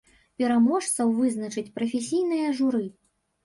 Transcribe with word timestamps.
Пераможцаў 0.43 1.11
вызначыць 1.19 1.73
прафесійнае 1.77 2.43
журы. 2.61 2.85